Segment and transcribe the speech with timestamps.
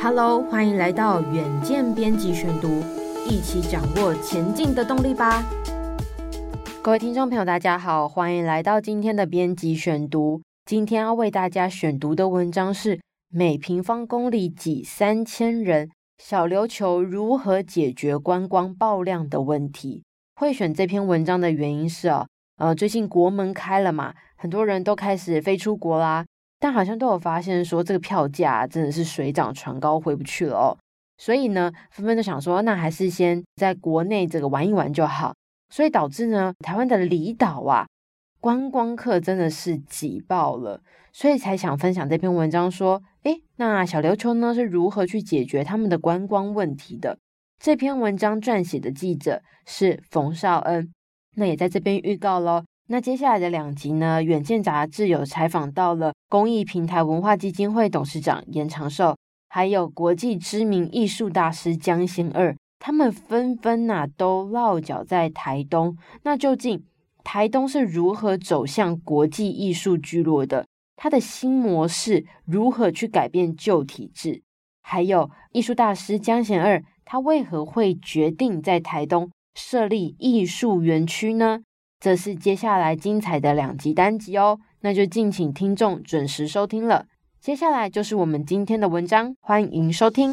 [0.00, 2.68] Hello，欢迎来到远见编辑选读，
[3.28, 5.44] 一起掌握前进的动力吧。
[6.80, 10.40] 各位听众朋友，大家好，欢迎来到今天的编辑选读。
[10.64, 12.96] 今天要为大家选读的文章是
[13.28, 20.04] 《每平方公里挤三千人，小琉球如何解决观光爆量的问题》。
[20.40, 22.24] 会选这篇文章的原因是啊，
[22.58, 26.24] 呃，最近国门开了嘛，很多人都开始飞出国啦。
[26.58, 30.76] 但好像都有发现说，这个票价真的是水涨船高，回不去了哦。
[31.16, 35.34] 所以呢，纷纷都想说，那还是先在国内这个玩一玩就好。
[35.70, 37.86] 所以导致呢，台湾的离岛啊，
[38.40, 40.80] 观光客真的是挤爆了。
[41.12, 47.18] 所以才想分享这篇文章，说，诶，那小琉球呢是如何去解决他们的观光问题的？
[47.58, 50.92] 这篇文章撰写的记者是冯绍恩，
[51.34, 52.64] 那也在这边预告喽。
[52.90, 59.14] 那接下来的两集呢，远见杂志有采访到了公益平台文化基金会董事长严长寿，
[59.50, 65.98] 还有国际知名艺术大师江贤二，他们纷纷呐、都落脚在台东。
[66.22, 66.82] 那究竟
[67.22, 70.64] 台东是如何走向国际艺术聚落的？
[70.96, 74.42] 它的新模式如何去改变旧体制？
[74.80, 81.60] 还有艺术大师江贤二，他为何会决定在台东设立艺术园区呢？
[82.00, 87.06] 这是接下来精彩的两集单集哦，那就敬请听众准时收听了。
[87.40, 90.32] 接下来就是我们今天的文章，欢迎收听。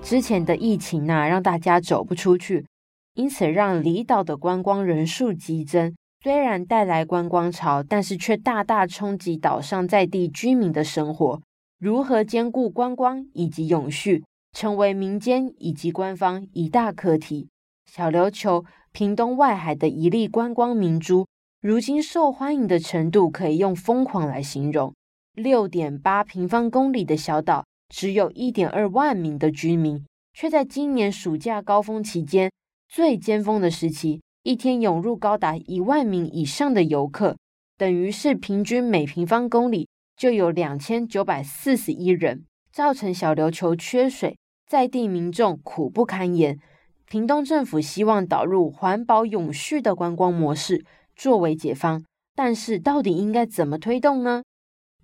[0.00, 2.64] 之前的疫情呢，让大家走不出去，
[3.12, 5.94] 因此让离岛的观光人数激增。
[6.22, 11.42] 虽然带来观光潮，但是却大大冲击岛上在地居民的生活。
[11.78, 14.24] 如何兼顾观光以及永续？
[14.54, 17.48] 成为民间以及官方一大课题。
[17.90, 21.26] 小琉球、屏东外海的一粒观光明珠，
[21.60, 24.94] 如今受欢迎的程度可以用疯狂来形容。
[25.34, 32.48] 六点八平方公里的小岛，只有一点二万名的居民，却在今年暑假高峰期间
[32.88, 37.36] 最尖峰的时期，一天涌入高达一万名以上的游客，
[37.76, 44.36] 等于是平均每平方公里就有两千九百四十一人，造成小琉球缺水。
[44.66, 46.58] 在地民众苦不堪言，
[47.06, 52.04] 屏东政府希望导入环保永续的观光模式作为解方，
[52.34, 54.42] 但是到底应该怎么推动呢？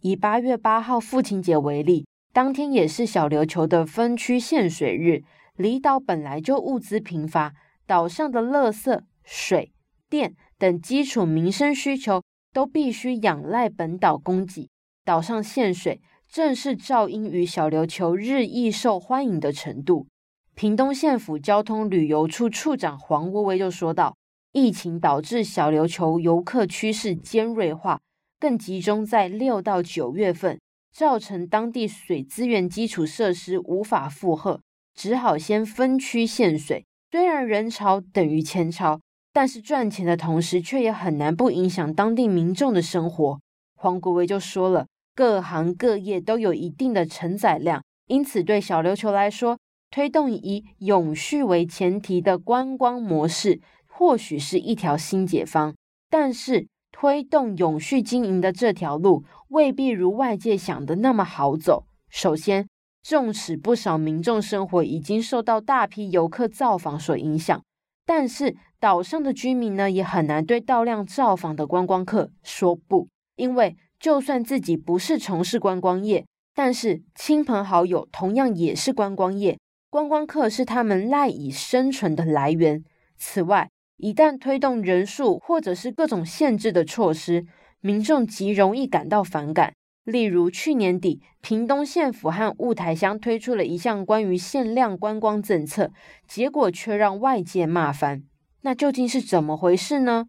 [0.00, 5.22] 以八月八号父亲节为例，当天也是小琉球的分区限水日，
[5.56, 7.52] 离岛本来就物资贫乏，
[7.86, 9.72] 岛上的垃圾、水
[10.08, 12.22] 电等基础民生需求
[12.54, 14.70] 都必须仰赖本岛供给，
[15.04, 16.00] 岛上限水。
[16.30, 20.06] 正是赵英与小琉球日益受欢迎的程度。
[20.54, 24.16] 屏东县府交通旅游处处长黄薇薇就说道
[24.54, 28.00] ：“疫情导致小琉球游客趋势尖锐化，
[28.38, 30.60] 更集中在六到九月份，
[30.92, 34.60] 造成当地水资源基础设施无法负荷，
[34.94, 36.86] 只好先分区限水。
[37.10, 39.00] 虽然人潮等于钱潮，
[39.32, 43.40] 但是赚钱的同时，却也很难不影响当地民众的生活。”
[43.74, 44.86] 黄国威就说了。
[45.20, 49.58] 各行各业都有一定的承载量，因此对小琉球来说，
[49.90, 55.74] 推动以永续为前提的观光模式，或许是一条新解方。
[56.08, 61.84] 但是，推动永续经营的这条路，未必如外界想的那么好走。
[62.08, 62.66] 首先，
[63.02, 67.62] 纵使不少民众生活已经受到大批游客造访所影响，
[68.06, 73.06] 但是岛上的居民呢，也很难对大量造访的观光客说不，
[73.36, 73.76] 因为。
[74.00, 76.24] 就算自己不是从事观光业，
[76.54, 79.58] 但是亲朋好友同样也是观光业，
[79.90, 82.82] 观光客是他们赖以生存的来源。
[83.18, 83.68] 此外，
[83.98, 87.44] 一旦推动人数或者是各种限制的措施，
[87.80, 89.74] 民众极容易感到反感。
[90.04, 95.92] 例如去年底，屏东县府和雾台乡推出了一项关于限量观光政策，
[96.26, 98.22] 结果却让外界骂翻。
[98.62, 100.24] 那究竟是怎么回事呢？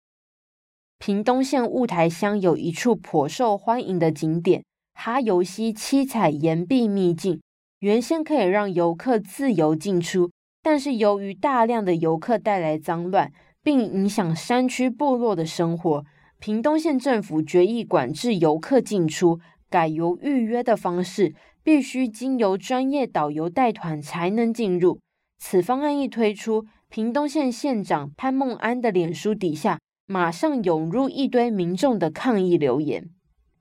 [1.02, 7.42] 屏东县雾台乡有一处颇受欢迎的景点——哈尤溪七彩岩壁秘境，
[7.80, 10.30] 原先可以让游客自由进出，
[10.62, 13.32] 但是由于大量的游客带来脏乱，
[13.64, 16.06] 并影响山区部落的生活，
[16.40, 19.40] 屏东县政府决议管制游客进出，
[19.72, 21.34] 改由预约的方式，
[21.64, 25.00] 必须经由专业导游带团才能进入。
[25.40, 33.10] 此方案一推出，屏东县县长潘孟安的脸书底下，马上涌入一堆民众的抗议留言，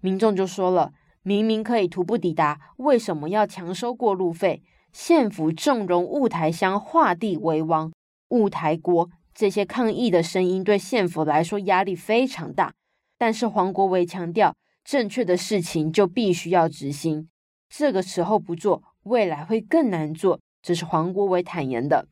[0.00, 0.92] 民众就说了
[1.22, 7.92] ：“明明可以徒步抵达，为什么要强收过路费？”县府纵容雾台乡画地为王，
[8.30, 12.72] 雾台国这些抗议的声音对县府来说压力非常大。
[13.16, 17.28] 但是黄国维强调，正确的事情就必须要执行，
[17.68, 20.40] 这个时候不做，未来会更难做。
[20.60, 22.08] 这是黄国维坦言的。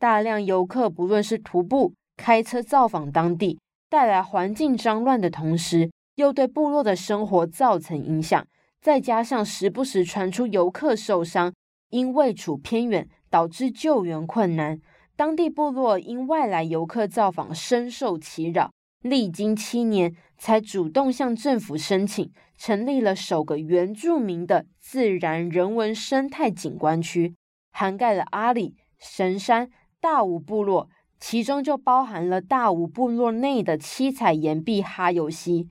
[0.00, 3.58] 大量游客不论是徒步、开车造访当地，
[3.88, 8.46] 带来环境脏乱的同时，又对部落的生活造成影响。
[8.80, 11.52] 再加上时不时传出游客受伤，
[11.90, 14.78] 因位处偏远，导致救援困难。
[15.16, 18.70] 当地部落因外来游客造访深受其扰。
[19.00, 27.34] 历经七年，才主动向政府申请成立了首个原住民的自然人文生态景观区，
[27.70, 29.70] 涵盖了阿里、神山、
[30.00, 30.88] 大武部落，
[31.18, 35.68] 其中就包含了大武部落内的七彩岩壁哈尤溪。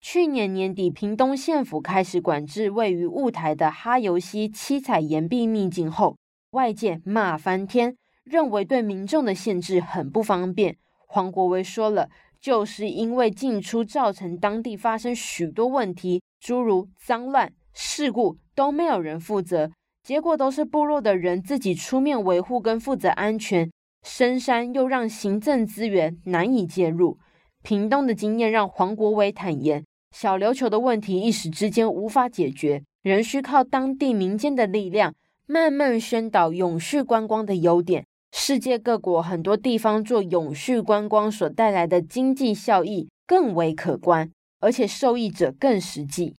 [0.00, 6.16] 去年年底，屏东县府开始管制位于雾台的哈尤溪七彩岩壁秘境后，
[6.50, 10.76] 外界骂翻天，认为对民众的限制很不方便。
[11.06, 12.08] 黄国维说了。
[12.42, 19.70] 就是因为进出造成当地发生许多问题，诸如脏乱、事故都没有人负责，
[20.02, 23.70] 结果都是部落的人自己出面维护跟负责安全。
[24.02, 27.18] 深山又让行政资源难以介入。
[27.62, 35.14] 屏东的经验让黄国伟坦言，小琉球的问题一时之间无法解决，仍需靠当地民间的力量，
[35.46, 38.04] 慢慢宣导永续观光的优点。
[38.32, 46.34] 世界各国很多地方做永续观光所带来的经济效益更为可观，而且受益者更实际。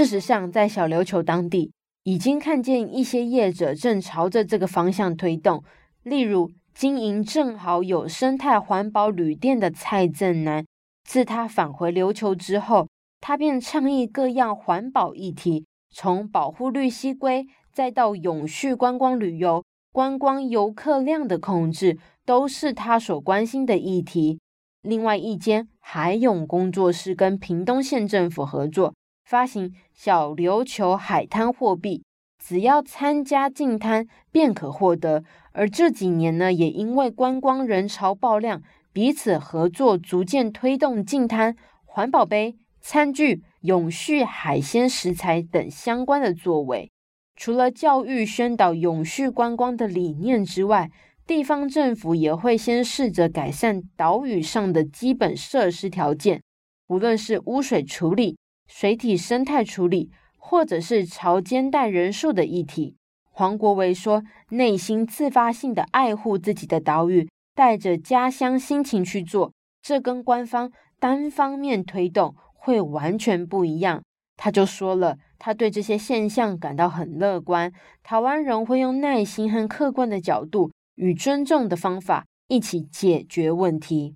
[0.00, 1.72] 事实上，在小琉球当地，
[2.04, 5.62] 已经看见一些业者正朝着这个方向推动，
[6.04, 10.64] 例如经营正好有生态环保旅店的蔡正南。
[11.06, 12.88] 自他返回琉球之后，
[13.20, 19.62] 他便倡议各样环保议题，从保护绿溪龟，再到永续观光旅游、
[19.92, 24.40] 观光游客量的控制，都是他所关心的议题。
[24.80, 28.94] 另外一间海永工作室跟屏东县政府合作，
[29.30, 32.02] 发行小琉球海滩货币，
[32.44, 35.22] 只要参加净滩便可获得。
[35.52, 38.60] 而这几年呢，也因为观光人潮爆量。
[38.92, 41.54] 彼此合作，逐渐推动净滩、
[41.84, 46.90] 环保杯、餐具、永续海鲜食材等相关的作为。
[47.36, 50.90] 除了教育宣导永续观光的理念之外，
[51.24, 56.42] 地方政府也会先试着改善岛屿上的基本设施条件，
[56.88, 58.36] 无论是污水处理、
[58.72, 62.94] 水体生态处理，或者是潮间带人数的议题。
[63.32, 69.52] 黄国维说：“内心自发性的爱护自己的岛屿。”带着家乡心情去做，
[69.82, 74.02] 这跟官方单方面推动会完全不一样。
[74.36, 77.70] 他就说了，他对这些现象感到很乐观。
[78.02, 84.14] 台湾人会用耐心和客观的角度与尊重的方法一起解决问题。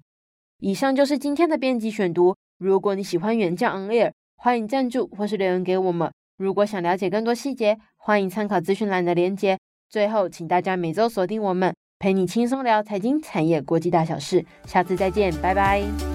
[0.61, 2.35] 以上就是今天的编辑选读。
[2.57, 4.13] 如果你喜欢远见 On Air，
[4.45, 6.13] 欢迎赞助或是留言给我们。
[6.37, 9.59] 如果想了解更多细节，欢迎参考资讯栏的链接。
[9.89, 11.75] 最后，请大家每周锁定我们。
[11.99, 16.14] 陪你轻松聊财经、产业、国际大小事，下次再见，拜拜。